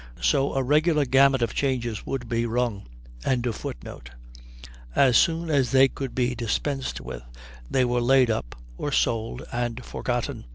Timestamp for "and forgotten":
9.51-10.45